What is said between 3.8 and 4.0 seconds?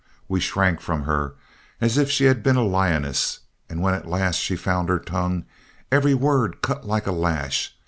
when